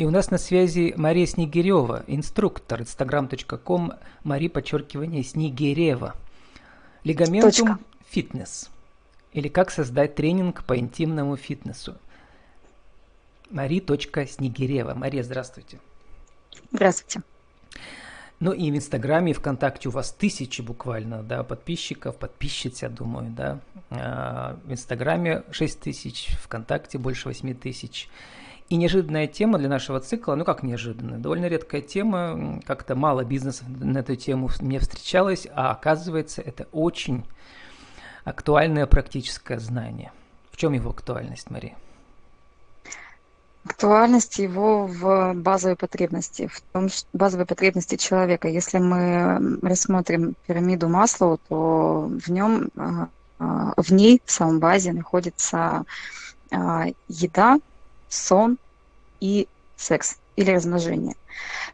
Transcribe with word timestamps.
И 0.00 0.04
у 0.06 0.10
нас 0.10 0.30
на 0.30 0.38
связи 0.38 0.94
Мария 0.96 1.26
Снегирева, 1.26 2.04
инструктор, 2.06 2.80
instagram.com, 2.80 3.92
Мари, 4.24 4.48
подчеркивание, 4.48 5.22
Снегирева. 5.22 6.14
Лигаментум 7.04 7.78
фитнес. 8.08 8.70
Или 9.34 9.48
как 9.48 9.70
создать 9.70 10.14
тренинг 10.14 10.64
по 10.64 10.78
интимному 10.78 11.36
фитнесу. 11.36 11.98
Мари.снегирева. 13.50 14.94
Мария, 14.94 15.22
здравствуйте. 15.22 15.78
Здравствуйте. 16.72 17.20
Ну 18.38 18.52
и 18.52 18.70
в 18.70 18.76
Инстаграме, 18.76 19.32
и 19.32 19.34
ВКонтакте 19.34 19.90
у 19.90 19.92
вас 19.92 20.12
тысячи 20.12 20.62
буквально, 20.62 21.22
да, 21.22 21.44
подписчиков, 21.44 22.16
подписчиц, 22.16 22.80
я 22.80 22.88
думаю, 22.88 23.32
да. 23.32 23.60
А, 23.90 24.58
в 24.64 24.72
Инстаграме 24.72 25.42
6 25.50 25.78
тысяч, 25.78 26.30
ВКонтакте 26.40 26.96
больше 26.96 27.28
8 27.28 27.52
тысяч. 27.52 28.08
И 28.70 28.76
неожиданная 28.76 29.26
тема 29.26 29.58
для 29.58 29.68
нашего 29.68 29.98
цикла, 29.98 30.36
ну 30.36 30.44
как 30.44 30.62
неожиданная, 30.62 31.18
довольно 31.18 31.46
редкая 31.46 31.80
тема, 31.80 32.60
как-то 32.64 32.94
мало 32.94 33.24
бизнесов 33.24 33.66
на 33.68 33.98
эту 33.98 34.14
тему 34.14 34.48
мне 34.60 34.78
встречалось, 34.78 35.48
а 35.52 35.72
оказывается 35.72 36.40
это 36.40 36.68
очень 36.70 37.24
актуальное 38.24 38.86
практическое 38.86 39.58
знание. 39.58 40.12
В 40.52 40.56
чем 40.56 40.72
его 40.72 40.90
актуальность, 40.90 41.50
Мария? 41.50 41.74
Актуальность 43.64 44.38
его 44.38 44.86
в 44.86 45.34
базовой 45.34 45.74
потребности, 45.74 46.46
в 46.46 46.60
том, 46.72 46.90
что 46.90 47.08
базовой 47.12 47.46
потребности 47.46 47.96
человека. 47.96 48.46
Если 48.46 48.78
мы 48.78 49.58
рассмотрим 49.62 50.36
пирамиду 50.46 50.88
масла, 50.88 51.38
то 51.48 52.08
в 52.08 52.28
нем, 52.30 52.68
а, 52.76 53.08
а, 53.40 53.72
в 53.76 53.90
ней, 53.90 54.22
в 54.24 54.30
самом 54.30 54.60
базе, 54.60 54.92
находится 54.92 55.84
а, 56.52 56.86
еда, 57.08 57.58
сон 58.10 58.58
и 59.20 59.48
секс 59.76 60.18
или 60.36 60.50
размножение. 60.50 61.16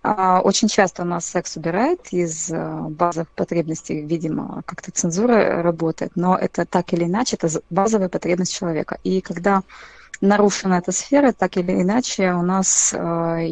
А, 0.02 0.40
очень 0.40 0.68
часто 0.68 1.02
у 1.02 1.04
нас 1.04 1.26
секс 1.26 1.56
убирает 1.56 2.12
из 2.12 2.50
а, 2.52 2.86
базовых 2.88 3.28
потребностей, 3.30 4.02
видимо, 4.02 4.62
как-то 4.66 4.92
цензура 4.92 5.62
работает, 5.62 6.12
но 6.14 6.36
это 6.36 6.64
так 6.64 6.92
или 6.92 7.04
иначе, 7.04 7.36
это 7.36 7.48
базовая 7.70 8.08
потребность 8.08 8.54
человека. 8.54 8.98
И 9.02 9.20
когда 9.20 9.62
нарушена 10.20 10.74
эта 10.74 10.92
сфера, 10.92 11.32
так 11.32 11.56
или 11.56 11.82
иначе 11.82 12.32
у 12.32 12.42
нас 12.42 12.94
э, 12.94 12.98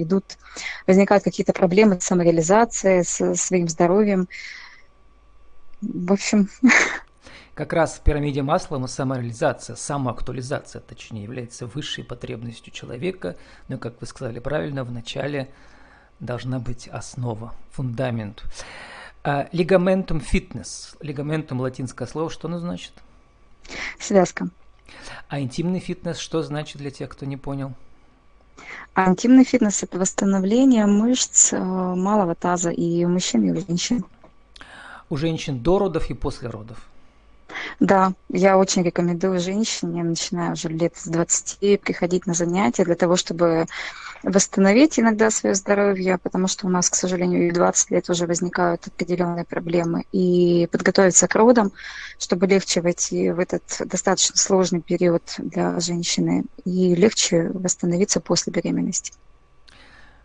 идут, 0.03 0.25
возникают 0.87 1.25
какие-то 1.25 1.53
проблемы 1.53 2.01
с 2.01 2.05
самореализацией, 2.05 3.05
с 3.05 3.35
своим 3.37 3.69
здоровьем. 3.69 4.29
В 5.83 6.13
общем, 6.13 6.49
Как 7.55 7.73
раз 7.73 7.95
в 7.95 8.01
пирамиде 8.01 8.43
масла 8.43 8.85
самореализация, 8.87 9.77
самоактуализация, 9.77 10.81
точнее, 10.81 11.23
является 11.23 11.67
высшей 11.67 12.03
потребностью 12.03 12.73
человека, 12.73 13.37
но, 13.69 13.79
как 13.79 14.01
вы 14.01 14.09
сказали 14.09 14.41
правильно, 14.41 14.83
вначале 14.83 15.51
должна 16.19 16.59
быть 16.59 16.89
основа, 16.89 17.55
фундамент. 17.71 18.43
А, 19.23 19.49
лигаментум 19.53 20.21
фитнес. 20.21 20.97
Лигаментум 21.01 21.61
латинское 21.61 22.09
слово, 22.09 22.29
что 22.29 22.49
оно 22.49 22.59
значит? 22.59 22.93
Связка. 24.01 24.49
А 25.29 25.39
интимный 25.39 25.79
фитнес 25.79 26.19
что 26.19 26.43
значит 26.43 26.79
для 26.79 26.91
тех, 26.91 27.09
кто 27.09 27.25
не 27.25 27.37
понял? 27.37 27.73
А 28.95 29.09
интимный 29.09 29.45
фитнес– 29.45 29.83
это 29.85 29.99
восстановление 29.99 30.87
мышц 30.87 31.53
э, 31.53 31.59
малого 31.59 32.35
таза 32.35 32.71
и 32.71 33.05
у 33.05 33.09
мужчин, 33.09 33.45
и 33.45 33.53
у 33.53 33.61
женщин. 33.67 34.05
У 35.09 35.17
женщин 35.17 35.61
до 35.61 35.79
родов 35.79 36.11
и 36.11 36.15
после 36.15 36.49
родов? 36.49 36.79
Да, 37.81 38.13
я 38.29 38.59
очень 38.59 38.83
рекомендую 38.83 39.41
женщине, 39.41 40.03
начиная 40.03 40.53
уже 40.53 40.69
лет 40.69 40.97
с 40.97 41.07
20, 41.07 41.81
приходить 41.81 42.27
на 42.27 42.35
занятия 42.35 42.85
для 42.85 42.95
того, 42.95 43.17
чтобы 43.17 43.67
восстановить 44.25 44.99
иногда 44.99 45.31
свое 45.31 45.55
здоровье, 45.55 46.19
потому 46.19 46.49
что 46.49 46.67
у 46.67 46.71
нас, 46.71 46.89
к 46.89 46.95
сожалению, 46.95 47.47
и 47.47 47.51
в 47.51 47.55
20 47.55 47.91
лет 47.91 48.11
уже 48.11 48.27
возникают 48.27 48.87
определенные 48.87 49.45
проблемы, 49.45 50.05
и 50.13 50.67
подготовиться 50.73 51.29
к 51.29 51.35
родам, 51.35 51.73
чтобы 52.19 52.47
легче 52.47 52.81
войти 52.81 53.31
в 53.31 53.39
этот 53.39 53.63
достаточно 53.87 54.37
сложный 54.37 54.81
период 54.81 55.23
для 55.39 55.79
женщины 55.81 56.45
и 56.65 56.95
легче 56.95 57.51
восстановиться 57.53 58.21
после 58.21 58.53
беременности. 58.53 59.13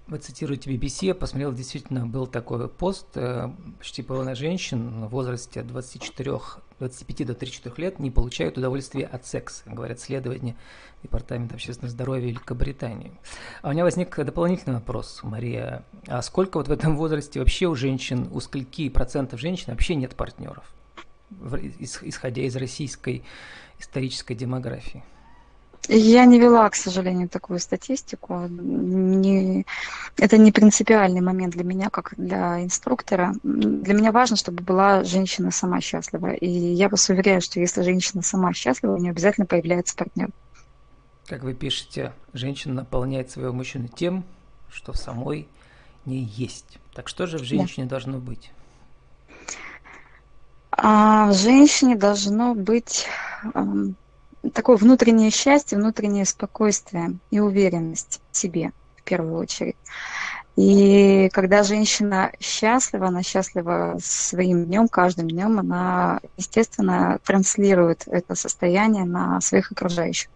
Вы 0.08 0.18
цитируете 0.18 0.72
BBC, 0.72 1.06
я 1.06 1.16
посмотрел, 1.16 1.54
действительно 1.54 2.08
был 2.08 2.26
такой 2.26 2.68
пост, 2.68 3.06
э, 3.14 3.50
почти 3.78 4.02
половина 4.02 4.34
женщин 4.34 5.06
в 5.06 5.10
возрасте 5.10 5.60
от 5.60 5.68
24, 5.68 6.40
25 6.80 7.28
до 7.28 7.34
34 7.36 7.76
лет 7.78 8.00
не 8.00 8.10
получают 8.10 8.58
удовольствия 8.58 9.06
от 9.06 9.26
секса, 9.26 9.64
говорят 9.66 10.00
следования 10.00 10.56
Департамента 11.04 11.56
общественного 11.56 11.92
здоровья 11.92 12.28
Великобритании. 12.28 13.12
А 13.62 13.70
у 13.70 13.72
меня 13.72 13.84
возник 13.84 14.16
дополнительный 14.16 14.76
вопрос, 14.76 15.20
Мария. 15.24 15.84
А 16.08 16.22
сколько 16.22 16.58
вот 16.58 16.68
в 16.68 16.72
этом 16.72 16.98
возрасте 16.98 17.40
вообще 17.40 17.68
у 17.68 17.76
женщин, 17.76 18.28
у 18.32 18.40
скольки 18.40 18.90
процентов 18.90 19.40
женщин 19.40 19.68
вообще 19.68 19.96
нет 19.96 20.16
партнеров, 20.16 20.74
исходя 21.80 22.42
из 22.42 22.56
российской 22.56 23.24
исторической 23.80 24.36
демографии? 24.36 25.04
Я 25.92 26.26
не 26.26 26.40
вела, 26.40 26.70
к 26.70 26.76
сожалению, 26.76 27.28
такую 27.28 27.58
статистику. 27.58 28.46
Не, 28.48 29.66
это 30.18 30.38
не 30.38 30.52
принципиальный 30.52 31.22
момент 31.22 31.56
для 31.56 31.64
меня, 31.64 31.90
как 31.90 32.14
для 32.16 32.64
инструктора. 32.64 33.34
Для 33.42 33.96
меня 33.96 34.12
важно, 34.12 34.36
чтобы 34.36 34.62
была 34.62 35.04
женщина 35.04 35.50
сама 35.50 35.82
счастлива. 35.82 36.34
И 36.34 36.48
я 36.48 36.90
вас 36.90 37.10
уверяю, 37.10 37.42
что 37.42 37.60
если 37.60 37.82
женщина 37.82 38.22
сама 38.22 38.54
счастлива, 38.54 38.94
у 38.94 38.98
нее 38.98 39.10
обязательно 39.10 39.48
появляется 39.48 39.96
партнер. 39.96 40.30
Как 41.26 41.42
вы 41.42 41.56
пишете, 41.56 42.14
женщина 42.34 42.76
наполняет 42.76 43.32
своего 43.32 43.52
мужчину 43.52 43.88
тем, 43.88 44.26
что 44.70 44.94
в 44.94 44.98
самой 44.98 45.48
не 46.06 46.20
есть. 46.20 46.78
Так 46.94 47.08
что 47.08 47.26
же 47.26 47.40
в 47.40 47.44
женщине 47.44 47.88
да. 47.88 47.92
должно 47.92 48.20
быть? 48.20 48.52
А 50.70 51.32
в 51.32 51.34
женщине 51.34 51.96
должно 51.96 52.54
быть 52.54 53.08
такое 54.54 54.78
внутреннее 54.78 55.32
счастье, 55.32 55.78
внутреннее 55.78 56.26
спокойствие 56.26 57.18
и 57.32 57.40
уверенность 57.40 58.22
в 58.32 58.38
себе 58.38 58.72
в 58.98 59.04
первую 59.04 59.36
очередь. 59.36 59.76
И 60.56 61.30
когда 61.32 61.64
женщина 61.64 62.32
счастлива, 62.42 63.08
она 63.08 63.24
счастлива 63.24 63.98
своим 64.02 64.66
днем, 64.66 64.90
каждым 64.90 65.30
днем, 65.30 65.58
она, 65.58 66.20
естественно, 66.36 67.18
транслирует 67.24 68.04
это 68.08 68.36
состояние 68.36 69.06
на 69.06 69.40
своих 69.40 69.72
окружающих. 69.72 70.30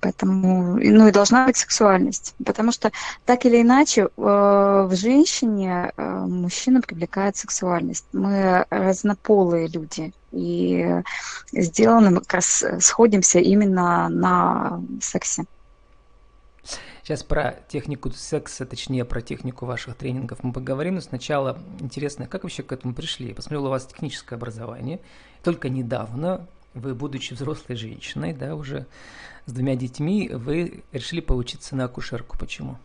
Поэтому, 0.00 0.76
ну 0.76 1.08
и 1.08 1.12
должна 1.12 1.46
быть 1.46 1.56
сексуальность. 1.56 2.34
Потому 2.46 2.72
что 2.72 2.92
так 3.26 3.44
или 3.44 3.60
иначе 3.60 4.02
э, 4.02 4.08
в 4.16 4.92
женщине 4.94 5.92
э, 5.96 6.24
мужчина 6.26 6.80
привлекает 6.80 7.36
сексуальность. 7.36 8.06
Мы 8.12 8.64
разнополые 8.70 9.66
люди. 9.66 10.12
И 10.32 10.86
сделаны, 11.52 12.10
мы 12.10 12.20
как 12.20 12.34
раз 12.34 12.64
сходимся 12.80 13.40
именно 13.40 14.08
на 14.08 14.82
сексе. 15.00 15.44
Сейчас 17.02 17.24
про 17.24 17.56
технику 17.68 18.10
секса, 18.10 18.64
точнее 18.66 19.04
про 19.04 19.20
технику 19.20 19.66
ваших 19.66 19.96
тренингов 19.96 20.44
мы 20.44 20.52
поговорим, 20.52 20.96
но 20.96 21.00
сначала 21.00 21.58
интересно, 21.80 22.26
как 22.28 22.44
вообще 22.44 22.62
к 22.62 22.70
этому 22.70 22.94
пришли? 22.94 23.28
Я 23.28 23.34
посмотрел, 23.34 23.66
у 23.66 23.70
вас 23.70 23.86
техническое 23.86 24.36
образование. 24.36 25.00
Только 25.42 25.68
недавно 25.68 26.46
вы, 26.74 26.94
будучи 26.94 27.34
взрослой 27.34 27.74
женщиной, 27.74 28.32
да, 28.32 28.54
уже 28.54 28.86
с 29.46 29.52
двумя 29.52 29.74
детьми, 29.74 30.28
вы 30.32 30.84
решили 30.92 31.20
поучиться 31.20 31.74
на 31.74 31.84
акушерку. 31.86 32.38
Почему? 32.38 32.78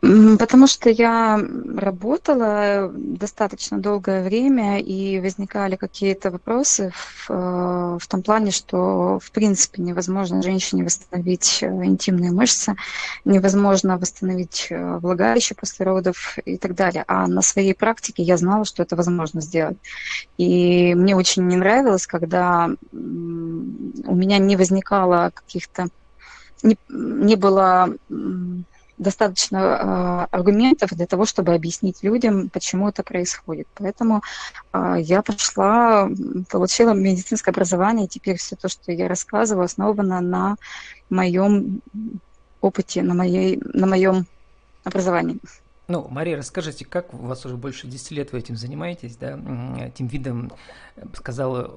Потому 0.00 0.66
что 0.66 0.88
я 0.88 1.38
работала 1.76 2.90
достаточно 2.94 3.78
долгое 3.78 4.22
время, 4.22 4.80
и 4.80 5.20
возникали 5.20 5.76
какие-то 5.76 6.30
вопросы 6.30 6.90
в, 6.94 7.30
э, 7.30 7.98
в 8.00 8.06
том 8.08 8.22
плане, 8.22 8.50
что 8.50 9.18
в 9.18 9.30
принципе 9.30 9.82
невозможно 9.82 10.42
женщине 10.42 10.84
восстановить 10.84 11.58
э, 11.62 11.66
интимные 11.66 12.32
мышцы, 12.32 12.76
невозможно 13.26 13.98
восстановить 13.98 14.68
э, 14.70 14.98
влагалище 14.98 15.54
после 15.54 15.84
родов 15.84 16.38
и 16.46 16.56
так 16.56 16.74
далее. 16.74 17.04
А 17.06 17.26
на 17.26 17.42
своей 17.42 17.74
практике 17.74 18.22
я 18.22 18.38
знала, 18.38 18.64
что 18.64 18.82
это 18.82 18.96
возможно 18.96 19.42
сделать. 19.42 19.76
И 20.38 20.94
мне 20.94 21.14
очень 21.14 21.46
не 21.46 21.56
нравилось, 21.56 22.06
когда 22.06 22.70
у 22.90 24.14
меня 24.14 24.38
не 24.38 24.56
возникало 24.56 25.30
каких-то 25.34 25.88
не, 26.62 26.78
не 26.88 27.36
было 27.36 27.94
достаточно 29.00 29.56
э, 30.30 30.36
аргументов 30.36 30.90
для 30.90 31.06
того, 31.06 31.24
чтобы 31.24 31.54
объяснить 31.54 32.02
людям, 32.02 32.50
почему 32.50 32.88
это 32.88 33.02
происходит. 33.02 33.66
Поэтому 33.74 34.22
э, 34.72 34.96
я 35.00 35.22
пошла, 35.22 36.08
получила 36.50 36.92
медицинское 36.92 37.50
образование, 37.50 38.06
и 38.06 38.08
теперь 38.08 38.36
все 38.36 38.56
то, 38.56 38.68
что 38.68 38.92
я 38.92 39.08
рассказываю, 39.08 39.64
основано 39.64 40.20
на 40.20 40.56
моем 41.08 41.80
опыте, 42.60 43.02
на, 43.02 43.14
моей, 43.14 43.58
на 43.72 43.86
моем 43.86 44.26
образовании. 44.84 45.38
Ну, 45.88 46.06
Мария, 46.08 46.36
расскажите, 46.36 46.84
как 46.84 47.14
у 47.14 47.16
вас 47.16 47.44
уже 47.46 47.56
больше 47.56 47.86
10 47.86 48.10
лет 48.12 48.32
вы 48.32 48.38
этим 48.38 48.56
занимаетесь, 48.56 49.16
да, 49.16 49.32
этим 49.82 50.06
видом, 50.06 50.52
сказала, 51.14 51.74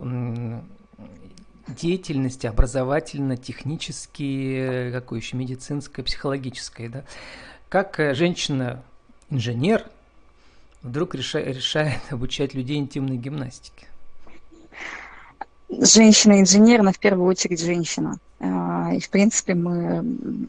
деятельности 1.67 2.47
образовательно, 2.47 3.37
технически, 3.37 4.91
какой 4.91 5.19
еще, 5.19 5.37
медицинской, 5.37 6.03
психологической, 6.03 6.89
да? 6.89 7.03
Как 7.69 7.99
э, 7.99 8.13
женщина-инженер 8.13 9.85
вдруг 10.81 11.15
решает, 11.15 11.55
решает 11.55 12.01
обучать 12.09 12.53
людей 12.53 12.77
интимной 12.77 13.17
гимнастике? 13.17 13.87
Женщина-инженер, 15.69 16.81
она 16.81 16.91
в 16.91 16.99
первую 16.99 17.27
очередь 17.27 17.61
женщина. 17.61 18.19
А, 18.39 18.91
и, 18.93 18.99
в 18.99 19.09
принципе, 19.09 19.55
мы, 19.55 20.01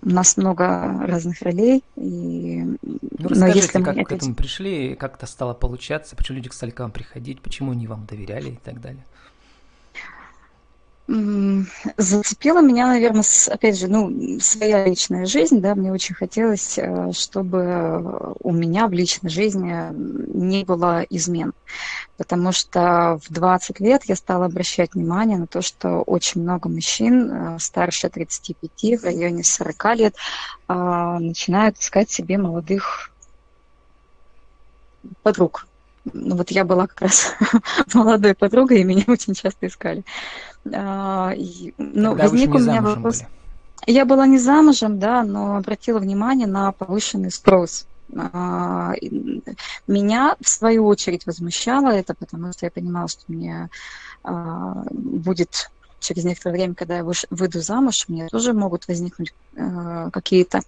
у 0.02 0.08
нас 0.08 0.36
много 0.36 1.06
разных 1.06 1.40
ролей. 1.42 1.82
И, 1.96 2.62
ну, 2.62 3.28
расскажите, 3.28 3.58
если 3.60 3.82
как 3.82 3.96
мы 3.96 4.04
к 4.04 4.12
этому 4.12 4.34
пришли, 4.34 4.94
как 4.96 5.16
это 5.16 5.26
стало 5.26 5.54
получаться, 5.54 6.16
почему 6.16 6.36
люди 6.36 6.48
стали 6.48 6.70
к 6.70 6.80
вам 6.80 6.90
приходить, 6.90 7.40
почему 7.40 7.72
они 7.72 7.86
вам 7.86 8.04
доверяли 8.04 8.50
и 8.50 8.58
так 8.62 8.80
далее? 8.80 9.04
Зацепила 11.06 12.62
меня, 12.62 12.86
наверное, 12.86 13.24
опять 13.50 13.78
же, 13.78 13.88
ну, 13.88 14.40
своя 14.40 14.86
личная 14.86 15.26
жизнь, 15.26 15.60
да, 15.60 15.74
мне 15.74 15.92
очень 15.92 16.14
хотелось, 16.14 16.78
э, 16.78 17.12
чтобы 17.12 18.34
у 18.40 18.52
меня 18.52 18.86
в 18.86 18.92
личной 18.92 19.28
жизни 19.28 19.92
не 19.92 20.64
было 20.64 21.02
измен, 21.10 21.52
потому 22.16 22.52
что 22.52 23.18
в 23.22 23.30
20 23.30 23.80
лет 23.80 24.04
я 24.06 24.16
стала 24.16 24.46
обращать 24.46 24.94
внимание 24.94 25.36
на 25.36 25.46
то, 25.46 25.60
что 25.60 26.00
очень 26.00 26.40
много 26.40 26.70
мужчин 26.70 27.30
э, 27.30 27.58
старше 27.58 28.08
35, 28.08 29.02
в 29.02 29.04
районе 29.04 29.44
40 29.44 29.94
лет, 29.96 30.14
а, 30.68 31.18
начинают 31.18 31.76
искать 31.76 32.10
себе 32.10 32.38
молодых 32.38 33.10
подруг, 35.22 35.66
ну, 36.12 36.36
вот 36.36 36.50
я 36.50 36.64
была 36.64 36.86
как 36.86 37.00
раз 37.02 37.34
молодой 37.94 38.34
подругой, 38.34 38.80
и 38.80 38.84
меня 38.84 39.04
очень 39.06 39.34
часто 39.34 39.66
искали. 39.66 40.04
А, 40.72 41.32
и, 41.36 41.74
ну, 41.78 42.10
Тогда 42.10 42.24
возник 42.24 42.54
у 42.54 42.58
меня 42.58 42.80
вопрос. 42.80 43.20
Были. 43.20 43.28
Я 43.86 44.04
была 44.04 44.26
не 44.26 44.38
замужем, 44.38 44.98
да, 44.98 45.22
но 45.22 45.56
обратила 45.56 45.98
внимание 45.98 46.46
на 46.46 46.72
повышенный 46.72 47.30
спрос. 47.30 47.86
А, 48.16 48.92
меня, 49.86 50.36
в 50.40 50.48
свою 50.48 50.86
очередь, 50.86 51.26
возмущало 51.26 51.88
это, 51.88 52.14
потому 52.14 52.52
что 52.52 52.66
я 52.66 52.70
понимала, 52.70 53.08
что 53.08 53.22
мне 53.28 53.68
а, 54.22 54.84
будет 54.90 55.70
через 56.04 56.24
некоторое 56.24 56.54
время, 56.54 56.74
когда 56.74 56.98
я 56.98 57.04
выйду 57.30 57.60
замуж, 57.60 58.04
мне 58.08 58.28
тоже 58.28 58.52
могут 58.52 58.86
возникнуть 58.88 59.34
э, 59.56 60.10
какие-то 60.12 60.60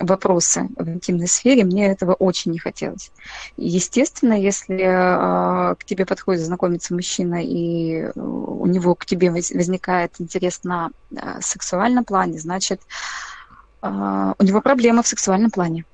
вопросы 0.00 0.68
в 0.76 0.88
интимной 0.88 1.28
сфере, 1.28 1.64
мне 1.64 1.86
этого 1.86 2.14
очень 2.14 2.52
не 2.52 2.58
хотелось. 2.58 3.10
Естественно, 3.56 4.34
если 4.34 4.76
э, 4.76 5.74
к 5.74 5.84
тебе 5.84 6.06
подходит 6.06 6.44
знакомиться 6.44 6.94
мужчина, 6.94 7.42
и 7.42 8.10
у 8.14 8.66
него 8.66 8.94
к 8.94 9.06
тебе 9.06 9.30
возникает 9.30 10.14
интерес 10.18 10.60
на 10.64 10.90
э, 11.10 11.40
сексуальном 11.40 12.04
плане, 12.04 12.38
значит, 12.38 12.80
э, 13.82 14.34
у 14.38 14.44
него 14.44 14.60
проблемы 14.60 15.02
в 15.02 15.08
сексуальном 15.08 15.50
плане. 15.50 15.84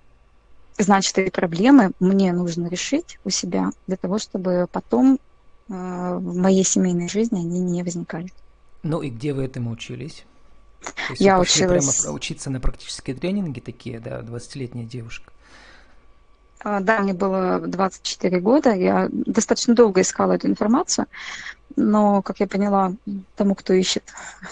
Значит, 0.78 1.18
эти 1.18 1.30
проблемы 1.30 1.92
мне 2.00 2.32
нужно 2.32 2.66
решить 2.68 3.18
у 3.24 3.30
себя 3.30 3.70
для 3.86 3.96
того, 3.96 4.18
чтобы 4.18 4.66
потом 4.72 5.14
э, 5.14 5.18
в 5.68 6.36
моей 6.36 6.64
семейной 6.64 7.08
жизни 7.08 7.38
они 7.38 7.60
не 7.60 7.82
возникали. 7.82 8.32
Ну 8.82 9.00
и 9.00 9.10
где 9.10 9.32
вы 9.32 9.44
этому 9.44 9.70
учились? 9.70 10.24
Я 11.18 11.38
училась... 11.38 12.02
Прямо 12.02 12.14
учиться 12.14 12.50
на 12.50 12.60
практические 12.60 13.14
тренинги 13.16 13.60
такие, 13.60 14.00
да, 14.00 14.20
20-летняя 14.20 14.84
девушка. 14.84 15.32
А, 16.64 16.80
да, 16.80 17.00
мне 17.00 17.12
было 17.12 17.60
24 17.60 18.40
года, 18.40 18.72
я 18.72 19.08
достаточно 19.10 19.74
долго 19.74 20.00
искала 20.00 20.32
эту 20.32 20.46
информацию, 20.46 21.06
но, 21.76 22.22
как 22.22 22.40
я 22.40 22.46
поняла, 22.46 22.94
тому, 23.36 23.54
кто 23.54 23.72
ищет, 23.72 24.04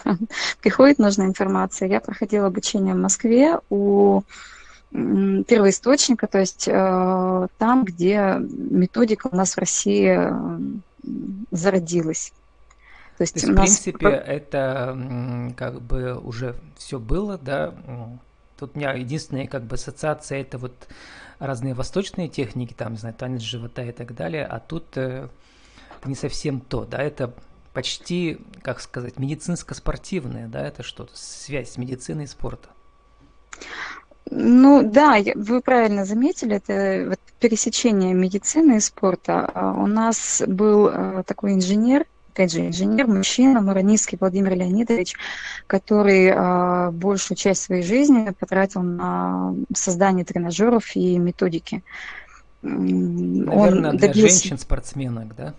приходит 0.60 0.98
нужная 0.98 1.26
информация. 1.26 1.88
Я 1.88 2.00
проходила 2.00 2.46
обучение 2.46 2.94
в 2.94 2.98
Москве 2.98 3.58
у 3.68 4.22
первоисточника, 4.90 6.26
то 6.26 6.40
есть 6.40 6.66
э, 6.66 7.48
там, 7.58 7.84
где 7.84 8.38
методика 8.40 9.28
у 9.30 9.36
нас 9.36 9.54
в 9.54 9.58
России 9.58 10.18
зародилась. 11.52 12.32
То 13.20 13.24
есть, 13.24 13.34
То 13.34 13.40
есть 13.40 13.50
в 13.50 13.54
принципе, 13.54 14.08
это 14.08 15.52
как 15.54 15.82
бы 15.82 16.18
уже 16.18 16.56
все 16.78 16.98
было, 16.98 17.36
да. 17.36 17.74
Тут 18.58 18.70
у 18.74 18.78
меня 18.78 18.94
единственная 18.94 19.46
как 19.46 19.64
бы 19.64 19.74
ассоциация 19.74 20.40
это 20.40 20.56
вот 20.56 20.88
разные 21.38 21.74
восточные 21.74 22.28
техники, 22.28 22.72
там, 22.72 22.92
не 22.92 22.98
знаю, 22.98 23.14
танец 23.14 23.42
живота 23.42 23.82
и 23.82 23.92
так 23.92 24.14
далее, 24.14 24.46
а 24.46 24.58
тут 24.58 24.96
э, 24.96 25.28
не 26.06 26.14
совсем 26.14 26.62
то, 26.62 26.86
да, 26.86 27.02
это 27.02 27.34
почти, 27.74 28.38
как 28.62 28.80
сказать, 28.80 29.18
медицинско-спортивное, 29.18 30.48
да, 30.48 30.66
это 30.66 30.82
что-то, 30.82 31.12
связь 31.14 31.72
с 31.72 31.76
медициной 31.76 32.24
и 32.24 32.26
спортом. 32.26 32.72
Ну 34.30 34.82
да, 34.82 35.18
вы 35.34 35.60
правильно 35.60 36.06
заметили, 36.06 36.56
это 36.56 37.10
вот 37.10 37.20
пересечение 37.38 38.14
медицины 38.14 38.78
и 38.78 38.80
спорта. 38.80 39.44
А 39.44 39.74
у 39.74 39.86
нас 39.86 40.42
был 40.46 40.88
э, 40.88 41.22
такой 41.26 41.52
инженер, 41.52 42.06
опять 42.40 42.52
же, 42.52 42.66
инженер, 42.66 43.06
мужчина, 43.06 43.60
Мураницкий 43.60 44.16
Владимир 44.18 44.54
Леонидович, 44.54 45.14
который 45.66 46.26
э, 46.26 46.90
большую 46.90 47.36
часть 47.36 47.62
своей 47.62 47.82
жизни 47.82 48.32
потратил 48.38 48.82
на 48.82 49.54
создание 49.74 50.24
тренажеров 50.24 50.96
и 50.96 51.18
методики. 51.18 51.82
Наверное, 52.62 53.90
Он 53.90 53.96
для 53.98 54.08
добился... 54.08 54.38
женщин-спортсменок, 54.38 55.36
да? 55.36 55.54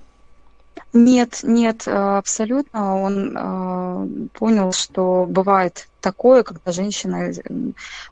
Нет, 0.94 1.40
нет, 1.44 1.88
абсолютно. 1.88 3.02
Он 3.02 3.38
э, 3.38 4.28
понял, 4.34 4.74
что 4.74 5.26
бывает 5.28 5.88
такое, 6.02 6.44
когда 6.44 6.72
женщина 6.72 7.32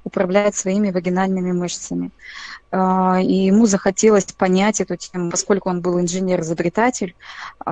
управляет 0.06 0.56
своими 0.56 0.92
вагинальными 0.92 1.52
мышцами. 1.52 2.12
Э, 2.72 3.22
и 3.22 3.46
ему 3.48 3.66
захотелось 3.66 4.26
понять 4.26 4.80
эту 4.80 4.96
тему, 4.96 5.30
поскольку 5.30 5.70
он 5.70 5.82
был 5.82 6.00
инженер-изобретатель, 6.00 7.16
э, 7.66 7.70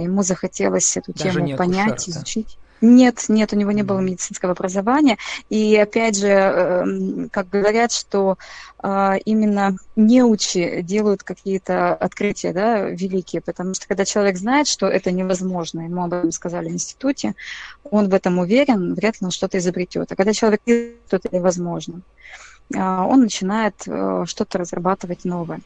ему 0.00 0.22
захотелось 0.22 0.94
эту 0.96 1.12
Даже 1.14 1.40
тему 1.40 1.56
понять, 1.56 2.08
изучить. 2.08 2.58
Нет, 2.80 3.24
нет, 3.28 3.52
у 3.52 3.56
него 3.56 3.72
не 3.72 3.82
было 3.82 4.00
медицинского 4.00 4.52
образования. 4.52 5.18
И 5.48 5.76
опять 5.76 6.16
же, 6.18 6.28
эм, 6.28 7.28
как 7.30 7.48
говорят, 7.48 7.92
что 7.92 8.38
а, 8.78 9.16
именно 9.24 9.76
неучи 9.96 10.80
делают 10.82 11.22
какие-то 11.22 11.94
открытия 11.94 12.52
да, 12.52 12.80
великие, 12.88 13.42
потому 13.42 13.74
что 13.74 13.86
когда 13.86 14.04
человек 14.04 14.38
знает, 14.38 14.66
что 14.66 14.86
это 14.86 15.10
невозможно, 15.12 15.82
ему 15.82 16.04
об 16.04 16.14
этом 16.14 16.32
сказали 16.32 16.70
в 16.70 16.72
институте, 16.72 17.34
он 17.84 18.08
в 18.08 18.14
этом 18.14 18.38
уверен, 18.38 18.94
вряд 18.94 19.20
ли 19.20 19.26
он 19.26 19.30
что-то 19.30 19.58
изобретет. 19.58 20.10
А 20.10 20.16
когда 20.16 20.32
человек 20.32 20.62
видит, 20.64 20.96
что 21.06 21.16
это 21.16 21.28
невозможно, 21.34 22.00
а, 22.74 23.04
он 23.04 23.22
начинает 23.22 23.74
э, 23.86 24.24
что-то 24.26 24.58
разрабатывать 24.58 25.24
новое. 25.24 25.60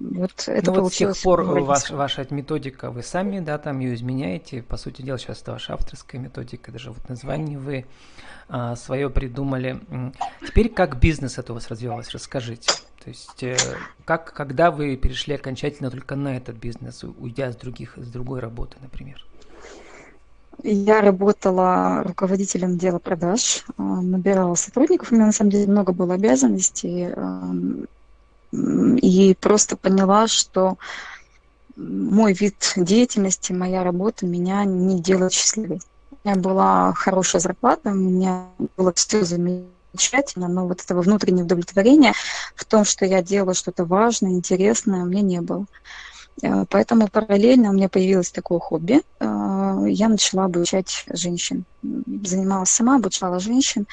Вот 0.00 0.32
это 0.46 0.72
ну, 0.72 0.80
вот 0.80 0.94
с 0.94 0.96
тех 0.96 1.14
пор 1.22 1.42
ваш, 1.42 1.90
ваша 1.90 2.26
методика, 2.30 2.90
вы 2.90 3.02
сами, 3.02 3.40
да, 3.40 3.58
там 3.58 3.80
ее 3.80 3.94
изменяете. 3.94 4.62
По 4.62 4.78
сути 4.78 5.02
дела, 5.02 5.18
сейчас 5.18 5.42
это 5.42 5.52
ваша 5.52 5.74
авторская 5.74 6.18
методика, 6.18 6.72
даже 6.72 6.90
вот 6.90 7.06
название 7.10 7.58
вы 7.58 7.84
а, 8.48 8.76
свое 8.76 9.10
придумали. 9.10 9.78
Теперь 10.46 10.70
как 10.70 10.98
бизнес 10.98 11.36
это 11.36 11.52
у 11.52 11.54
вас 11.54 11.68
развивалось, 11.68 12.10
расскажите. 12.10 12.72
То 13.04 13.08
есть 13.08 13.42
э, 13.42 13.56
как, 14.06 14.32
когда 14.32 14.70
вы 14.70 14.96
перешли 14.96 15.34
окончательно 15.34 15.90
только 15.90 16.16
на 16.16 16.36
этот 16.36 16.56
бизнес, 16.56 17.04
уйдя 17.04 17.52
с 17.52 17.56
других, 17.56 17.94
с 17.96 18.08
другой 18.08 18.40
работы, 18.40 18.76
например? 18.80 19.24
Я 20.62 21.00
работала 21.00 22.02
руководителем 22.04 22.78
дела 22.78 22.98
продаж, 22.98 23.64
а, 23.76 23.82
набирала 23.82 24.54
сотрудников, 24.54 25.12
у 25.12 25.14
меня 25.14 25.26
на 25.26 25.32
самом 25.32 25.50
деле 25.50 25.70
много 25.70 25.92
было 25.92 26.14
обязанностей, 26.14 27.08
и 28.52 29.36
просто 29.40 29.76
поняла, 29.76 30.26
что 30.26 30.76
мой 31.76 32.32
вид 32.32 32.72
деятельности, 32.76 33.52
моя 33.52 33.84
работа 33.84 34.26
меня 34.26 34.64
не 34.64 35.00
делает 35.00 35.32
счастливой. 35.32 35.80
У 36.10 36.28
меня 36.28 36.36
была 36.36 36.92
хорошая 36.94 37.40
зарплата, 37.40 37.90
у 37.90 37.94
меня 37.94 38.48
было 38.76 38.92
все 38.92 39.24
замечательно, 39.24 40.48
но 40.48 40.66
вот 40.66 40.82
этого 40.82 41.00
внутреннего 41.00 41.44
удовлетворения 41.44 42.12
в 42.54 42.64
том, 42.64 42.84
что 42.84 43.06
я 43.06 43.22
делала 43.22 43.54
что-то 43.54 43.84
важное, 43.84 44.32
интересное, 44.32 45.02
у 45.02 45.06
меня 45.06 45.22
не 45.22 45.40
было. 45.40 45.66
Э, 46.42 46.64
поэтому 46.68 47.08
параллельно 47.08 47.70
у 47.70 47.72
меня 47.72 47.88
появилось 47.88 48.30
такое 48.30 48.58
хобби. 48.58 49.02
Э, 49.20 49.84
я 49.86 50.08
начала 50.08 50.44
обучать 50.44 51.04
женщин. 51.12 51.64
Занималась 51.82 52.70
сама, 52.70 52.96
обучала 52.96 53.40
женщин. 53.40 53.86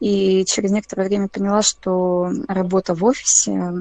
И 0.00 0.44
через 0.46 0.70
некоторое 0.70 1.08
время 1.08 1.28
поняла, 1.28 1.62
что 1.62 2.30
работа 2.48 2.94
в 2.94 3.04
офисе, 3.04 3.72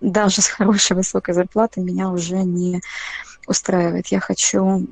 даже 0.00 0.42
с 0.42 0.48
хорошей 0.48 0.96
высокой 0.96 1.34
зарплатой, 1.34 1.82
меня 1.82 2.10
уже 2.10 2.36
не 2.36 2.80
устраивает. 3.46 4.08
Я 4.08 4.20
хочу, 4.20 4.86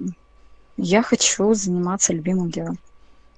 я 0.76 1.02
хочу 1.02 1.54
заниматься 1.54 2.12
любимым 2.12 2.50
делом. 2.50 2.78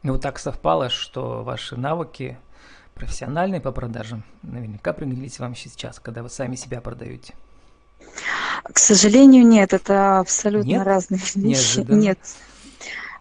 Ну, 0.02 0.18
так 0.18 0.38
совпало, 0.38 0.88
что 0.88 1.42
ваши 1.42 1.76
навыки 1.76 2.38
профессиональные 2.94 3.60
по 3.60 3.72
продажам 3.72 4.24
наверняка 4.42 4.92
пригодились 4.92 5.38
вам 5.38 5.54
сейчас, 5.54 5.98
когда 5.98 6.22
вы 6.22 6.30
сами 6.30 6.56
себя 6.56 6.80
продаете. 6.80 7.34
К 8.64 8.78
сожалению, 8.78 9.46
нет, 9.46 9.72
это 9.72 10.18
абсолютно 10.18 10.68
нет? 10.68 10.86
разные 10.86 11.20
вещи. 11.34 11.38
Неожиданно. 11.38 12.00
Нет. 12.00 12.18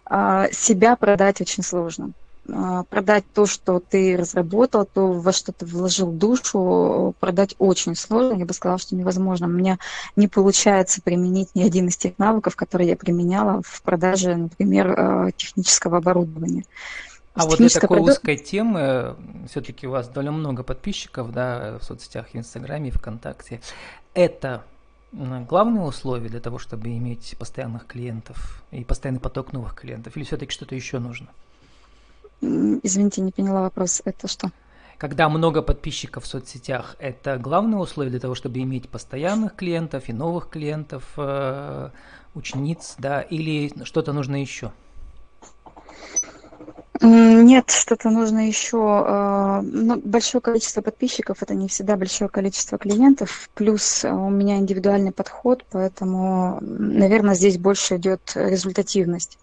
а, 0.04 0.48
себя 0.52 0.96
продать 0.96 1.40
очень 1.40 1.62
сложно. 1.62 2.12
А, 2.52 2.84
продать 2.84 3.24
то, 3.34 3.46
что 3.46 3.80
ты 3.80 4.16
разработал, 4.16 4.86
то, 4.86 5.12
во 5.12 5.32
что 5.32 5.52
ты 5.52 5.66
вложил 5.66 6.10
душу, 6.10 7.14
продать 7.20 7.54
очень 7.58 7.96
сложно. 7.96 8.38
Я 8.38 8.44
бы 8.44 8.54
сказала, 8.54 8.78
что 8.78 8.94
невозможно. 8.94 9.46
У 9.46 9.50
меня 9.50 9.78
не 10.14 10.28
получается 10.28 11.00
применить 11.02 11.50
ни 11.54 11.62
один 11.62 11.88
из 11.88 11.96
тех 11.96 12.18
навыков, 12.18 12.56
которые 12.56 12.90
я 12.90 12.96
применяла 12.96 13.62
в 13.62 13.82
продаже, 13.82 14.36
например, 14.36 14.94
а, 14.96 15.30
технического 15.32 15.98
оборудования. 15.98 16.64
А 17.34 17.44
вот 17.44 17.58
для 17.58 17.68
такой 17.68 17.98
продаж... 17.98 18.16
узкой 18.16 18.38
темы, 18.38 19.14
все-таки 19.50 19.86
у 19.86 19.90
вас 19.90 20.08
довольно 20.08 20.32
много 20.32 20.62
подписчиков, 20.62 21.32
да, 21.32 21.78
в 21.78 21.84
соцсетях, 21.84 22.28
в 22.32 22.34
Инстаграме, 22.36 22.90
ВКонтакте. 22.90 23.60
Это 24.16 24.64
главное 25.12 25.82
условие 25.82 26.30
для 26.30 26.40
того, 26.40 26.58
чтобы 26.58 26.88
иметь 26.88 27.36
постоянных 27.38 27.86
клиентов 27.86 28.64
и 28.70 28.82
постоянный 28.82 29.20
поток 29.20 29.52
новых 29.52 29.74
клиентов? 29.74 30.16
Или 30.16 30.24
все-таки 30.24 30.50
что-то 30.50 30.74
еще 30.74 30.98
нужно? 30.98 31.28
Извините, 32.40 33.20
не 33.20 33.30
поняла 33.30 33.60
вопрос. 33.60 34.00
Это 34.06 34.26
что? 34.26 34.50
Когда 34.96 35.28
много 35.28 35.60
подписчиков 35.60 36.24
в 36.24 36.26
соцсетях, 36.26 36.96
это 36.98 37.36
главное 37.36 37.78
условие 37.78 38.10
для 38.10 38.20
того, 38.20 38.34
чтобы 38.34 38.58
иметь 38.60 38.88
постоянных 38.88 39.54
клиентов 39.54 40.08
и 40.08 40.14
новых 40.14 40.48
клиентов, 40.48 41.04
э, 41.18 41.90
учениц, 42.34 42.94
да, 42.96 43.20
или 43.20 43.70
что-то 43.84 44.14
нужно 44.14 44.40
еще? 44.40 44.72
Нет, 47.00 47.70
что-то 47.70 48.10
нужно 48.10 48.46
еще. 48.46 48.78
Э, 48.78 49.60
ну, 49.62 50.00
большое 50.04 50.40
количество 50.40 50.82
подписчиков 50.82 51.42
это 51.42 51.54
не 51.54 51.68
всегда 51.68 51.96
большое 51.96 52.30
количество 52.30 52.78
клиентов. 52.78 53.50
Плюс 53.54 54.04
э, 54.04 54.10
у 54.10 54.30
меня 54.30 54.56
индивидуальный 54.58 55.12
подход, 55.12 55.64
поэтому, 55.70 56.58
наверное, 56.60 57.34
здесь 57.34 57.58
больше 57.58 57.96
идет 57.96 58.32
результативность. 58.34 59.38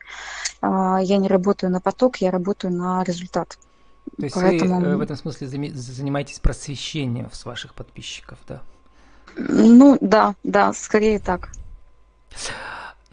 А, 0.62 1.00
я 1.02 1.18
не 1.18 1.28
работаю 1.28 1.72
на 1.72 1.82
поток, 1.82 2.18
я 2.18 2.32
работаю 2.32 2.74
на 2.74 3.04
результат. 3.04 3.58
То 4.18 4.24
есть 4.24 4.36
Поэтому... 4.36 4.80
вы 4.80 4.88
э, 4.88 4.96
в 4.96 5.02
этом 5.02 5.18
смысле 5.18 5.48
занимаетесь 5.48 6.40
просвещением 6.40 7.30
с 7.32 7.46
ваших 7.46 7.74
подписчиков, 7.74 8.38
да? 8.48 8.62
Ну 9.36 9.98
да, 10.02 10.36
да, 10.44 10.74
скорее 10.74 11.20
так. 11.20 11.50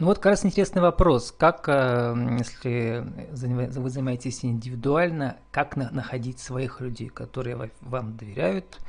Ну 0.01 0.07
вот 0.07 0.17
как 0.17 0.31
раз 0.31 0.43
интересный 0.43 0.81
вопрос. 0.81 1.31
Как, 1.31 1.69
э, 1.69 2.15
если 2.39 3.05
вы 3.29 3.89
занимаетесь 3.91 4.43
индивидуально, 4.43 5.37
как 5.51 5.75
находить 5.75 6.39
своих 6.39 6.81
людей, 6.81 7.07
которые 7.07 7.69
вам 7.81 8.17
доверяют 8.17 8.79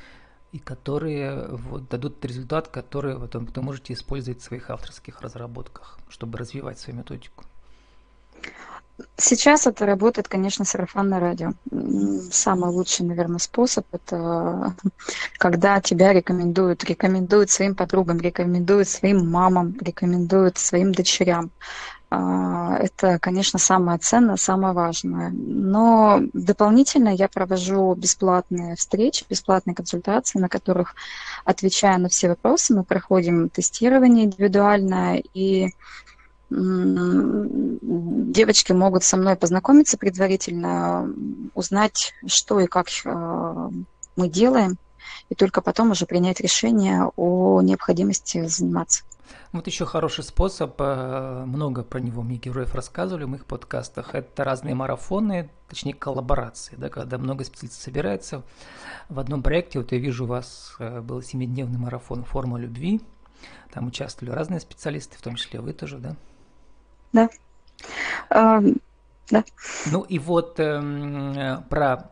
и 0.53 0.59
которые 0.59 1.49
вот, 1.49 1.87
дадут 1.91 2.25
результат, 2.25 2.69
который 2.69 3.21
потом 3.21 3.45
вы 3.45 3.61
можете 3.61 3.93
использовать 3.93 4.41
в 4.41 4.45
своих 4.45 4.71
авторских 4.71 5.21
разработках, 5.21 5.99
чтобы 6.09 6.39
развивать 6.39 6.79
свою 6.79 7.01
методику? 7.01 7.45
Сейчас 9.17 9.67
это 9.67 9.87
работает, 9.87 10.29
конечно, 10.29 10.65
сарафанное 10.65 11.21
радио. 11.21 11.53
Самый 12.31 12.71
лучший, 12.71 13.07
наверное, 13.07 13.39
способ– 13.39 13.87
это 13.93 14.75
когда 15.39 15.81
тебя 15.81 16.13
рекомендуют, 16.13 16.85
рекомендуют 16.85 17.51
своим 17.51 17.75
подругам, 17.75 18.19
рекомендуют 18.19 18.89
своим 18.89 19.31
мамам, 19.31 19.77
рекомендуют 19.81 20.59
своим 20.59 20.93
дочерям. 20.93 21.51
А, 22.15 22.77
это, 22.77 23.19
конечно, 23.19 23.59
самое 23.59 23.97
ценное, 23.97 24.37
самое 24.37 24.75
важное. 24.75 25.31
Но 25.31 26.21
дополнительно 26.35 27.09
я 27.09 27.27
провожу 27.27 27.95
бесплатные 27.95 28.77
встречи, 28.77 29.25
бесплатные 29.31 29.75
консультации, 29.75 30.39
на 30.39 30.51
которых, 30.51 30.95
отвечая 31.47 31.97
на 31.97 32.11
все 32.11 32.29
вопросы, 32.29 32.75
мы 32.75 32.85
проходим 32.85 33.49
тестирование 33.49 34.27
индивидуальное 34.27 35.23
и 35.33 35.71
девочки 38.33 38.73
могут 38.73 39.05
со 39.05 39.17
мной 39.17 39.37
познакомиться 39.37 39.97
предварительно, 39.99 41.09
узнать, 41.55 42.13
что 42.27 42.61
и 42.61 42.67
как 42.67 42.89
э, 43.05 43.71
мы 44.17 44.29
делаем, 44.29 44.77
и 45.29 45.35
только 45.35 45.61
потом 45.61 45.91
уже 45.91 46.07
принять 46.07 46.41
решение 46.41 47.11
о 47.17 47.61
необходимости 47.63 48.47
заниматься. 48.47 49.05
Вот 49.53 49.67
еще 49.67 49.85
хороший 49.85 50.25
способ, 50.25 50.75
э, 50.79 51.45
много 51.47 51.83
про 51.85 51.99
него 52.01 52.23
мне 52.23 52.37
героев 52.37 52.75
рассказывали 52.75 53.25
в 53.25 53.29
моих 53.29 53.45
подкастах, 53.45 54.15
это 54.15 54.45
разные 54.45 54.75
марафоны, 54.75 55.51
точнее 55.69 55.95
коллаборации, 55.95 56.75
да, 56.77 56.89
когда 56.89 57.19
много 57.19 57.45
специалистов 57.45 57.83
собирается 57.83 58.43
в 59.09 59.19
одном 59.19 59.43
проекте. 59.43 59.79
Вот 59.79 59.93
я 59.93 59.99
вижу, 59.99 60.25
у 60.25 60.29
вас 60.29 60.75
э, 60.79 61.01
был 61.01 61.23
семидневный 61.23 61.79
марафон 61.79 62.25
«Форма 62.25 62.59
любви», 62.59 63.01
там 63.73 63.87
участвовали 63.87 64.35
разные 64.35 64.61
специалисты, 64.61 65.17
в 65.19 65.23
том 65.23 65.35
числе 65.35 65.61
вы 65.61 65.73
тоже, 65.73 65.99
да? 65.99 66.17
Да. 67.13 67.29
А, 68.31 68.61
да. 69.31 69.45
Ну 69.91 70.03
и 70.03 70.19
вот 70.19 70.59
э, 70.59 71.63
про 71.69 72.11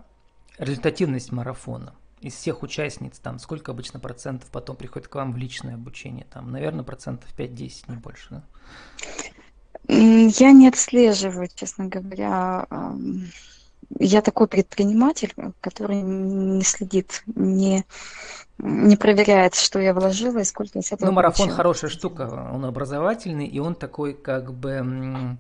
результативность 0.59 1.33
марафона. 1.33 1.95
Из 2.21 2.35
всех 2.35 2.63
участниц, 2.63 3.19
там, 3.19 3.39
сколько 3.39 3.73
обычно 3.73 3.99
процентов 3.99 4.51
потом 4.51 4.77
приходит 4.77 5.09
к 5.09 5.15
вам 5.15 5.33
в 5.33 5.39
личное 5.39 5.75
обучение? 5.75 6.27
Там, 6.31 6.51
наверное, 6.51 6.85
процентов 6.85 7.31
5-10, 7.37 7.85
не 7.89 7.97
больше, 7.97 8.27
да? 8.31 8.45
Я 9.89 10.53
не 10.53 10.69
отслеживаю, 10.69 11.49
честно 11.55 11.87
говоря. 11.87 12.67
Я 13.99 14.23
такой 14.23 14.47
предприниматель, 14.47 15.35
который 15.61 16.01
не 16.03 16.63
следит, 16.63 17.23
не 17.27 17.85
не 18.63 18.97
проверяет, 18.97 19.55
что 19.55 19.79
я 19.79 19.95
вложила 19.95 20.39
и 20.39 20.45
сколько 20.45 20.73
я 20.75 20.83
с 20.83 20.93
этого 20.93 21.09
Ну, 21.09 21.13
марафон 21.15 21.37
получила. 21.47 21.57
хорошая 21.57 21.91
штука, 21.91 22.51
он 22.53 22.65
образовательный, 22.65 23.47
и 23.47 23.59
он 23.59 23.75
такой, 23.75 24.13
как 24.13 24.53
бы, 24.53 25.39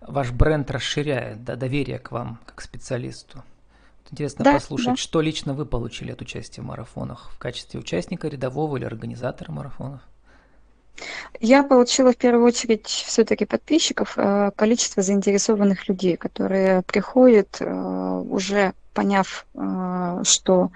ваш 0.00 0.32
бренд 0.32 0.70
расширяет, 0.70 1.44
да, 1.44 1.56
доверие 1.56 1.98
к 1.98 2.10
вам, 2.10 2.38
как 2.46 2.62
специалисту. 2.62 3.42
Интересно 4.10 4.44
да, 4.44 4.54
послушать, 4.54 4.86
да. 4.86 4.96
что 4.96 5.20
лично 5.20 5.54
вы 5.54 5.66
получили 5.66 6.12
от 6.12 6.22
участия 6.22 6.62
в 6.62 6.64
марафонах 6.64 7.30
в 7.32 7.38
качестве 7.38 7.80
участника 7.80 8.28
рядового 8.28 8.76
или 8.76 8.84
организатора 8.84 9.50
марафонов? 9.50 10.00
Я 11.40 11.62
получила 11.62 12.12
в 12.12 12.16
первую 12.16 12.46
очередь 12.46 12.86
все-таки 12.86 13.44
подписчиков, 13.44 14.14
э, 14.16 14.50
количество 14.56 15.02
заинтересованных 15.02 15.88
людей, 15.88 16.16
которые 16.16 16.82
приходят 16.82 17.56
э, 17.60 18.24
уже 18.28 18.72
поняв, 18.92 19.44
э, 19.54 20.22
что 20.24 20.70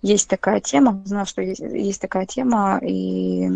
есть 0.00 0.28
такая 0.28 0.60
тема, 0.60 1.02
узнав, 1.04 1.28
что 1.28 1.42
есть, 1.42 1.60
есть 1.60 2.00
такая 2.00 2.26
тема, 2.26 2.78
и 2.82 3.50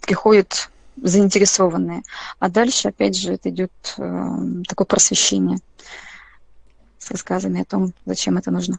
приходят 0.00 0.70
заинтересованные. 0.96 2.02
А 2.38 2.48
дальше, 2.48 2.88
опять 2.88 3.16
же, 3.16 3.34
это 3.34 3.50
идет 3.50 3.72
такое 3.86 4.86
просвещение 4.86 5.58
с 6.98 7.10
рассказами 7.10 7.60
о 7.60 7.66
том, 7.66 7.92
зачем 8.06 8.38
это 8.38 8.50
нужно. 8.50 8.78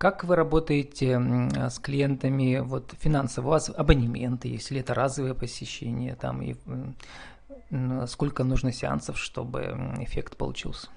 Как 0.00 0.24
вы 0.24 0.34
работаете 0.34 1.20
с 1.68 1.78
клиентами 1.78 2.60
вот 2.60 2.94
финансово? 2.98 3.48
У 3.48 3.50
вас 3.50 3.68
абонементы, 3.68 4.48
если 4.48 4.80
это 4.80 4.94
разовое 4.94 5.34
посещение, 5.34 6.14
там 6.14 6.40
и 6.40 6.56
сколько 8.06 8.42
нужно 8.42 8.72
сеансов, 8.72 9.18
чтобы 9.18 9.60
эффект 9.98 10.38
получился? 10.38 10.88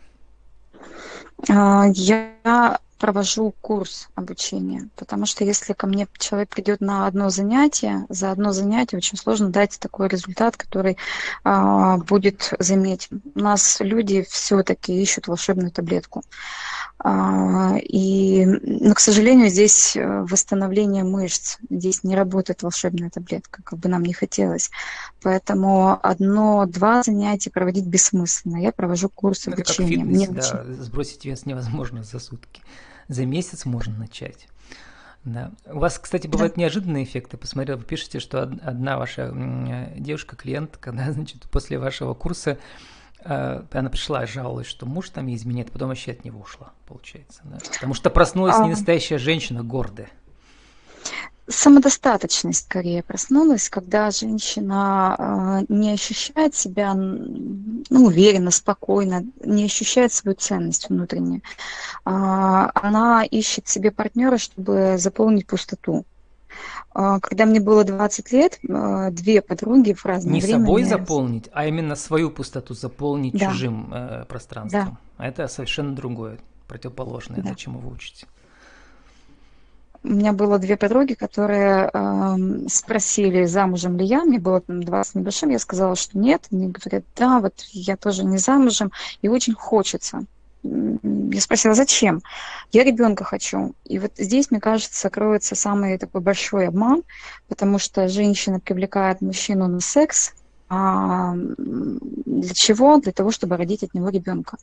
А, 1.49 1.87
я 1.93 2.79
провожу 3.03 3.53
курс 3.59 4.07
обучения, 4.15 4.87
потому 4.95 5.25
что 5.25 5.43
если 5.43 5.73
ко 5.73 5.87
мне 5.87 6.07
человек 6.17 6.47
придет 6.47 6.79
на 6.79 7.05
одно 7.05 7.29
занятие, 7.29 8.05
за 8.07 8.31
одно 8.31 8.53
занятие 8.53 8.95
очень 8.95 9.17
сложно 9.17 9.49
дать 9.49 9.77
такой 9.77 10.07
результат, 10.07 10.55
который 10.55 10.97
а, 11.43 11.97
будет 11.97 12.53
заметен. 12.59 13.21
У 13.35 13.39
нас 13.41 13.81
люди 13.81 14.25
все-таки 14.29 15.01
ищут 15.01 15.27
волшебную 15.27 15.69
таблетку. 15.69 16.23
А, 16.97 17.75
и, 17.77 18.45
но, 18.45 18.93
к 18.93 19.01
сожалению, 19.01 19.49
здесь 19.49 19.97
э, 19.97 20.21
восстановление 20.21 21.03
мышц, 21.03 21.57
здесь 21.69 22.05
не 22.05 22.15
работает 22.15 22.63
волшебная 22.63 23.09
таблетка, 23.09 23.61
как 23.63 23.79
бы 23.79 23.89
нам 23.89 24.03
не 24.03 24.13
хотелось. 24.13 24.71
Поэтому 25.21 25.99
одно-два 26.01 27.03
занятия 27.03 27.49
проводить 27.49 27.85
бессмысленно. 27.85 28.55
Я 28.61 28.71
провожу 28.71 29.09
курс 29.09 29.47
Это 29.47 29.57
обучения. 29.57 29.97
Как 29.97 30.05
фитнес, 30.05 30.15
Мне 30.15 30.27
да, 30.29 30.63
очень... 30.63 30.81
Сбросить 30.81 31.25
вес 31.25 31.45
невозможно 31.45 32.03
за 32.03 32.19
сутки. 32.19 32.61
За 33.07 33.25
месяц 33.25 33.65
можно 33.65 33.97
начать. 33.97 34.47
Да. 35.23 35.51
У 35.65 35.79
вас, 35.79 35.99
кстати, 35.99 36.27
бывают 36.27 36.55
да. 36.55 36.61
неожиданные 36.61 37.05
эффекты. 37.05 37.37
Посмотрел, 37.37 37.77
вы 37.77 37.83
пишете, 37.83 38.19
что 38.19 38.41
одна 38.41 38.97
ваша 38.97 39.31
девушка, 39.95 40.35
клиент, 40.35 40.77
когда, 40.77 41.11
значит, 41.13 41.43
после 41.49 41.79
вашего 41.79 42.13
курса 42.13 42.57
Э, 43.25 43.63
она 43.71 43.89
пришла, 43.89 44.25
жаловалась, 44.25 44.67
что 44.67 44.85
муж 44.85 45.09
там 45.09 45.27
ей 45.27 45.37
изменяет, 45.37 45.71
потом 45.71 45.89
вообще 45.89 46.11
от 46.11 46.25
него 46.25 46.41
ушла, 46.41 46.73
получается. 46.87 47.41
Да? 47.45 47.57
Потому 47.73 47.93
что 47.93 48.09
проснулась 48.09 48.55
а... 48.57 48.63
не 48.63 48.71
настоящая 48.71 49.17
женщина, 49.17 49.63
гордая. 49.63 50.09
Самодостаточность 51.47 52.65
скорее 52.65 53.03
проснулась, 53.03 53.69
когда 53.69 54.11
женщина 54.11 55.15
э, 55.67 55.73
не 55.73 55.91
ощущает 55.91 56.55
себя 56.55 56.93
ну, 56.93 58.05
уверенно, 58.05 58.49
спокойно, 58.49 59.23
не 59.43 59.65
ощущает 59.65 60.13
свою 60.13 60.35
ценность 60.35 60.87
внутреннюю. 60.89 61.41
Э, 62.05 62.69
она 62.73 63.23
ищет 63.25 63.67
себе 63.67 63.91
партнера, 63.91 64.37
чтобы 64.37 64.95
заполнить 64.97 65.45
пустоту. 65.45 66.05
А, 66.93 67.19
когда 67.19 67.45
мне 67.45 67.59
было 67.59 67.83
20 67.83 68.31
лет, 68.31 68.59
а, 68.69 69.09
две 69.09 69.41
подруги 69.41 69.93
в 69.93 70.05
разное 70.05 70.33
Не 70.33 70.39
время... 70.41 70.59
собой 70.65 70.81
мне- 70.81 70.89
заполнить, 70.89 71.49
а 71.51 71.65
именно 71.65 71.95
свою 71.95 72.29
пустоту 72.29 72.73
заполнить 72.75 73.33
Да. 73.33 73.47
чужим 73.47 73.91
э, 73.91 74.25
пространством. 74.25 74.97
А 75.17 75.27
это 75.27 75.47
совершенно 75.47 75.95
другое, 75.95 76.37
противоположное, 76.67 77.41
Да. 77.41 77.49
да. 77.49 77.55
чему 77.55 77.79
вы 77.79 77.91
учите. 77.93 78.27
У 80.03 80.09
меня 80.09 80.33
было 80.33 80.59
две 80.59 80.75
подруги, 80.75 81.13
которые 81.13 81.89
эм, 81.93 82.67
спросили, 82.67 83.45
замужем 83.45 83.97
ли 83.97 84.05
я. 84.05 84.25
Мне 84.25 84.37
было 84.37 84.59
там 84.59 84.83
20 84.83 85.15
небольшим. 85.15 85.49
Я 85.49 85.59
сказала, 85.59 85.95
что 85.95 86.17
нет. 86.17 86.45
Они 86.51 86.67
говорят, 86.67 87.05
да, 87.15 87.39
вот 87.39 87.53
я 87.71 87.95
тоже 87.95 88.25
не 88.25 88.37
замужем. 88.37 88.91
И 89.21 89.29
очень 89.29 89.53
хочется. 89.53 90.25
Я 90.63 91.41
спросила, 91.41 91.73
зачем? 91.73 92.21
Я 92.73 92.83
ребенка 92.83 93.23
хочу. 93.23 93.75
И 93.85 93.97
вот 93.97 94.11
здесь, 94.17 94.51
мне 94.51 94.59
кажется, 94.59 95.09
кроется 95.09 95.55
самый 95.55 95.97
такой 95.97 96.19
большой 96.19 96.67
обман, 96.67 97.03
потому 97.47 97.79
что 97.79 98.09
женщина 98.09 98.59
привлекает 98.59 99.21
мужчину 99.21 99.67
на 99.67 99.79
секс. 99.79 100.33
А 100.69 101.33
для 101.35 102.53
чего? 102.53 102.97
Для 102.97 103.11
того, 103.11 103.31
чтобы 103.31 103.57
родить 103.57 103.83
от 103.83 103.93
него 103.93 104.09
ребенка. 104.09 104.57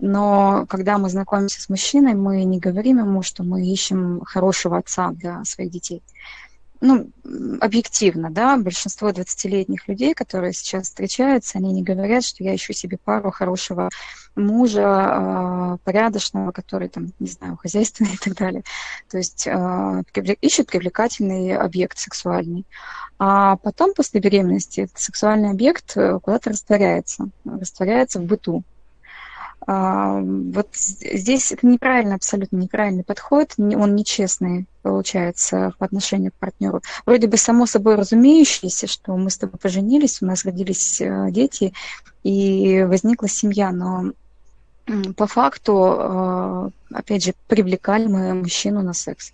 Но 0.00 0.66
когда 0.68 0.98
мы 0.98 1.08
знакомимся 1.08 1.60
с 1.60 1.68
мужчиной, 1.68 2.14
мы 2.14 2.44
не 2.44 2.58
говорим 2.58 2.98
ему, 2.98 3.22
что 3.22 3.42
мы 3.42 3.64
ищем 3.64 4.22
хорошего 4.24 4.78
отца 4.78 5.10
для 5.10 5.44
своих 5.44 5.70
детей. 5.70 6.02
Ну, 6.80 7.10
объективно, 7.60 8.30
да, 8.30 8.56
большинство 8.58 9.08
20-летних 9.10 9.88
людей, 9.88 10.14
которые 10.14 10.52
сейчас 10.52 10.84
встречаются, 10.84 11.58
они 11.58 11.72
не 11.72 11.82
говорят, 11.82 12.24
что 12.24 12.44
я 12.44 12.54
ищу 12.54 12.72
себе 12.72 12.98
пару 13.02 13.30
хорошего 13.30 13.88
мужа, 14.34 14.84
а, 14.84 15.76
порядочного, 15.84 16.52
который 16.52 16.88
там, 16.88 17.12
не 17.18 17.28
знаю, 17.28 17.56
хозяйственный 17.56 18.14
и 18.14 18.18
так 18.18 18.34
далее. 18.34 18.62
То 19.10 19.16
есть 19.16 19.46
а, 19.48 20.02
ищут 20.42 20.66
привлекательный 20.68 21.56
объект 21.56 21.98
сексуальный. 21.98 22.66
А 23.18 23.56
потом, 23.56 23.94
после 23.94 24.20
беременности, 24.20 24.80
этот 24.80 24.98
сексуальный 24.98 25.50
объект 25.50 25.96
э, 25.96 26.20
куда-то 26.20 26.50
растворяется, 26.50 27.30
растворяется 27.46 28.20
в 28.20 28.24
быту. 28.24 28.62
А, 29.66 30.20
Вот 30.20 30.68
здесь 30.74 31.50
это 31.50 31.66
неправильно, 31.66 32.14
абсолютно 32.14 32.56
неправильный 32.56 33.02
подход, 33.02 33.54
он 33.58 33.96
нечестный 33.96 34.66
получается 34.82 35.72
по 35.78 35.86
отношению 35.86 36.30
к 36.30 36.36
партнеру. 36.36 36.82
Вроде 37.04 37.26
бы 37.26 37.36
само 37.36 37.66
собой 37.66 37.96
разумеющееся, 37.96 38.86
что 38.86 39.16
мы 39.16 39.28
с 39.28 39.38
тобой 39.38 39.58
поженились, 39.58 40.22
у 40.22 40.26
нас 40.26 40.44
родились 40.44 41.00
э, 41.00 41.30
дети 41.30 41.72
и 42.22 42.84
возникла 42.84 43.28
семья, 43.28 43.72
но 43.72 44.12
по 45.16 45.26
факту, 45.26 45.96
э, 45.98 46.70
опять 46.92 47.24
же, 47.24 47.34
привлекали 47.48 48.06
мы 48.06 48.34
мужчину 48.34 48.82
на 48.82 48.92
секс. 48.92 49.32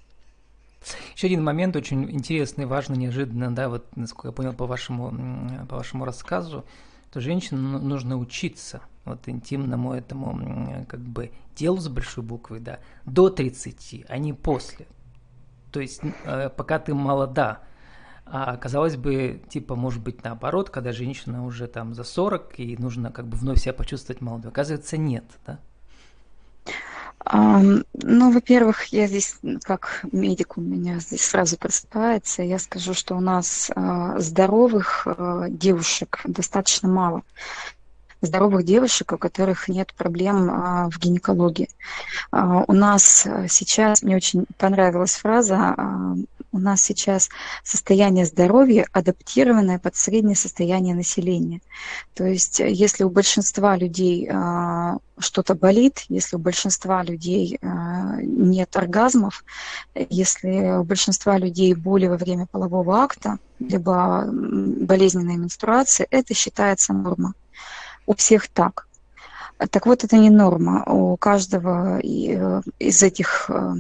Еще 1.15 1.27
один 1.27 1.45
момент 1.45 1.77
очень 1.77 2.11
интересный, 2.11 2.65
важный, 2.65 2.97
неожиданно, 2.97 3.55
да, 3.55 3.69
вот 3.69 3.85
насколько 3.97 4.29
я 4.29 4.33
понял 4.33 4.55
по 4.55 4.67
вашему, 4.67 5.67
по 5.69 5.77
вашему 5.77 6.07
рассказу, 6.07 6.65
то 7.13 7.21
женщинам 7.21 7.73
ну- 7.73 7.79
нужно 7.79 8.17
учиться 8.17 8.81
вот 9.05 9.29
интимному 9.29 9.95
этому 9.95 10.87
как 10.89 11.01
бы 11.01 11.33
делу 11.57 11.79
с 11.79 11.89
большой 11.89 12.25
буквы, 12.25 12.61
да, 12.61 12.79
до 13.05 13.31
30, 13.31 14.07
а 14.09 14.19
не 14.19 14.33
после. 14.33 14.87
То 15.71 15.81
есть 15.81 16.03
э, 16.25 16.51
пока 16.51 16.79
ты 16.79 16.95
молода, 16.95 17.61
а 18.25 18.57
казалось 18.57 18.97
бы, 18.97 19.43
типа, 19.49 19.75
может 19.75 20.03
быть, 20.03 20.23
наоборот, 20.23 20.71
когда 20.71 20.93
женщина 20.93 21.45
уже 21.45 21.67
там 21.67 21.95
за 21.95 22.05
40, 22.05 22.61
и 22.61 22.77
нужно 22.77 23.11
как 23.11 23.27
бы 23.27 23.37
вновь 23.37 23.61
себя 23.61 23.73
почувствовать 23.73 24.21
молодой. 24.21 24.51
Оказывается, 24.51 24.97
нет, 24.97 25.25
да? 25.47 25.59
Ам, 27.25 27.85
Ну, 27.95 28.33
во-первых, 28.33 28.87
я 28.87 29.07
здесь 29.07 29.37
как 29.63 30.05
медик 30.13 30.57
у 30.59 30.61
меня 30.61 30.99
здесь 30.99 31.23
сразу 31.23 31.57
просыпается. 31.57 32.43
Я 32.43 32.59
скажу, 32.59 32.95
что 32.95 33.17
у 33.17 33.21
нас 33.21 33.71
а, 33.75 34.19
здоровых 34.19 35.07
а, 35.07 35.49
девушек 35.49 36.21
достаточно 36.25 36.89
мало. 36.89 37.23
Здоровых 38.23 38.65
девушек, 38.65 39.13
у 39.13 39.19
которых 39.19 39.69
нет 39.69 39.93
проблем 39.95 40.49
а, 40.49 40.89
в 40.89 40.99
гинекологии. 40.99 41.69
А, 42.31 42.65
У 42.69 42.73
нас 42.73 43.27
а, 43.27 43.49
сейчас, 43.49 44.03
мне 44.03 44.17
очень 44.17 44.47
понравилась 44.59 45.17
фраза, 45.17 45.75
а, 45.77 46.15
у 46.53 46.59
нас 46.59 46.83
сейчас 46.83 47.31
состояние 47.65 48.25
здоровья 48.27 48.87
адаптированное 48.93 49.79
под 49.79 49.97
среднее 49.97 50.37
состояние 50.37 50.95
населения. 50.95 51.61
То 52.15 52.25
есть, 52.25 52.61
э, 52.61 52.71
если 52.71 53.05
у 53.05 53.11
большинства 53.11 53.75
людей 53.77 54.31
что-то 55.19 55.55
болит, 55.55 56.05
если 56.09 56.37
у 56.37 56.39
большинства 56.39 57.03
людей 57.03 57.59
нет 58.23 58.77
оргазмов, 58.77 59.45
э, 59.95 60.07
если 60.11 60.79
у 60.79 60.85
большинства 60.85 61.39
людей 61.39 61.75
боли 61.75 62.07
во 62.07 62.17
время 62.17 62.47
полового 62.47 63.03
акта, 63.03 63.39
либо 63.59 64.27
болезненная 64.31 65.37
менструация, 65.37 66.07
это 66.11 66.35
считается 66.35 66.93
норма. 66.93 67.35
У 68.07 68.15
всех 68.15 68.49
так. 68.49 68.89
Так 69.71 69.87
вот, 69.87 70.05
это 70.05 70.17
не 70.17 70.31
норма. 70.31 70.85
У 70.87 71.17
каждого 71.17 72.01
э, 72.01 72.63
из 72.79 73.03
этих 73.03 73.49
э, 73.49 73.75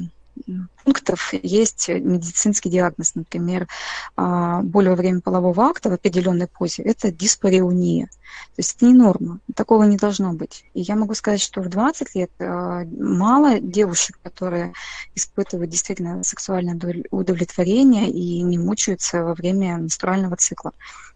пунктов 0.85 1.33
есть 1.33 1.89
медицинский 1.89 2.71
диагноз, 2.71 3.15
например, 3.15 3.69
а, 4.17 4.63
боль 4.63 4.89
во 4.89 4.97
время 4.97 5.21
полового 5.21 5.65
акта 5.65 5.91
в 5.91 5.95
определенной 5.95 6.49
позе, 6.49 6.83
это 6.83 7.11
диспареуния. 7.13 8.07
То 8.07 8.59
есть 8.59 8.77
это 8.77 8.87
не 8.87 8.95
норма, 8.95 9.39
такого 9.55 9.85
не 9.85 9.97
должно 9.97 10.33
быть. 10.33 10.65
И 10.75 10.81
я 10.81 10.97
могу 10.97 11.15
сказать, 11.15 11.41
что 11.41 11.61
в 11.61 11.69
20 11.69 12.15
лет 12.15 12.31
а, 12.41 12.85
мало 12.85 13.61
девушек, 13.61 14.19
которые 14.23 14.73
испытывают 15.15 15.71
действительно 15.71 16.23
сексуальное 16.25 16.75
удовле- 16.75 17.07
удовлетворение 17.11 18.11
и 18.11 18.43
не 18.43 18.59
мучаются 18.59 19.25
во 19.25 19.35
время 19.35 19.77
менструального 19.77 20.37
цикла. 20.37 20.73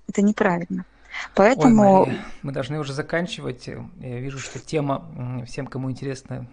Это 0.08 0.22
неправильно. 0.22 0.84
Ой, 1.24 1.32
Поэтому 1.34 2.00
Мария, 2.00 2.24
мы 2.42 2.52
должны 2.52 2.78
уже 2.78 2.92
заканчивать. 2.92 3.66
Я 3.66 4.20
вижу, 4.20 4.38
что 4.38 4.58
тема 4.58 5.44
всем, 5.46 5.66
кому 5.66 5.90
интересно, 5.90 6.46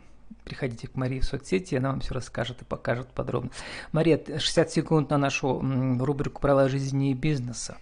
приходите 0.43 0.87
к 0.87 0.95
Марии 0.95 1.19
в 1.19 1.25
соцсети, 1.25 1.75
она 1.75 1.91
вам 1.91 2.01
все 2.01 2.13
расскажет 2.13 2.61
и 2.61 2.65
покажет 2.65 3.07
подробно. 3.07 3.51
Мария, 3.91 4.17
т- 4.17 4.39
60 4.39 4.71
секунд 4.71 5.09
на 5.09 5.17
нашу 5.17 5.59
рубрику 5.99 6.41
«Правила 6.41 6.69
жизни 6.69 7.11
и 7.11 7.13
бизнеса». 7.13 7.77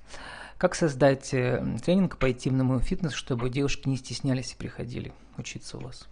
Как 0.57 0.75
создать 0.75 1.33
э, 1.33 1.65
тренинг 1.83 2.17
по 2.17 2.29
интимному 2.29 2.79
фитнесу, 2.79 3.17
чтобы 3.17 3.49
девушки 3.49 3.89
не 3.89 3.97
стеснялись 3.97 4.53
и 4.53 4.55
приходили 4.55 5.11
учиться 5.37 5.77
у 5.77 5.81
вас? 5.81 6.07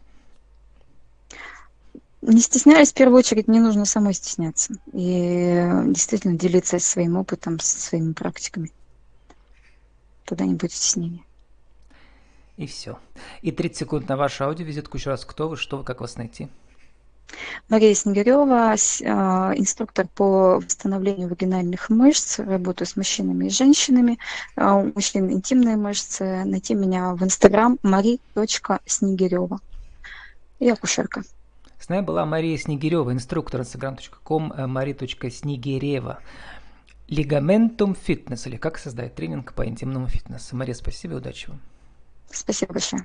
не 2.22 2.42
стесняясь, 2.42 2.92
в 2.92 2.96
первую 2.96 3.20
очередь, 3.20 3.48
не 3.48 3.60
нужно 3.60 3.86
самой 3.86 4.14
стесняться. 4.14 4.74
И 4.92 5.66
действительно 5.86 6.38
делиться 6.38 6.80
своим 6.80 7.16
опытом, 7.16 7.60
своими 7.60 8.14
практиками. 8.14 8.72
Тогда 10.30 10.46
не 10.46 10.54
будет 10.54 10.72
стеснения. 10.72 11.24
И 12.56 12.68
все. 12.68 13.00
И 13.42 13.52
30 13.52 13.78
секунд 13.78 14.08
на 14.08 14.16
вашу 14.16 14.44
аудиовизитку. 14.44 14.98
Еще 14.98 15.10
раз, 15.10 15.26
кто 15.26 15.50
вы, 15.50 15.58
что 15.58 15.78
вы, 15.78 15.84
как 15.84 16.02
вас 16.02 16.18
найти? 16.18 16.50
Мария 17.68 17.96
Снегирева, 17.96 18.76
а, 18.76 19.54
инструктор 19.56 20.08
по 20.08 20.58
восстановлению 20.58 21.30
вагинальных 21.30 21.90
мышц. 21.90 22.38
Работаю 22.38 22.88
с 22.88 22.96
мужчинами 22.96 23.48
и 23.48 23.50
женщинами. 23.50 24.20
А, 24.56 24.76
У 24.76 24.94
мужчин 24.94 25.32
интимные 25.32 25.78
мышцы. 25.78 26.44
Найти 26.46 26.76
меня 26.76 27.16
в 27.16 27.24
инстаграм 27.24 27.80
мари.снегирева. 27.82 29.60
И 30.60 30.70
акушерка. 30.70 31.24
С 31.80 31.90
нами 31.90 32.02
была 32.02 32.24
Мария 32.28 32.56
Снегирева, 32.56 33.12
инструктор 33.14 33.62
instagram.com 33.62 34.54
maри.снегирева. 34.68 36.20
Лигаментум 37.10 37.96
фитнес, 37.96 38.46
или 38.48 38.56
как 38.56 38.78
создать 38.78 39.16
тренинг 39.16 39.54
по 39.54 39.68
интимному 39.68 40.08
фитнесу. 40.08 40.56
Мария, 40.56 40.76
спасибо 40.76 41.16
и 41.16 41.18
удачи 41.18 41.50
вам. 41.50 41.60
Спасибо 42.32 42.74
большое. 42.74 43.04